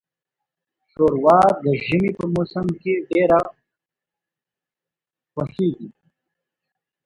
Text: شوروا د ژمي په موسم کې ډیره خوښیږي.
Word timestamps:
شوروا 0.91 1.39
د 1.63 1.65
ژمي 1.83 2.11
په 2.17 2.25
موسم 2.33 2.67
کې 2.81 2.93
ډیره 3.09 3.39
خوښیږي. 5.31 5.89